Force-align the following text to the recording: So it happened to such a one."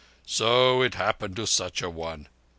So 0.25 0.81
it 0.81 0.95
happened 0.95 1.35
to 1.35 1.45
such 1.45 1.83
a 1.83 1.87
one." 1.91 2.27